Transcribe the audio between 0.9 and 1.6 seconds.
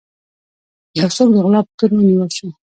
يو څوک د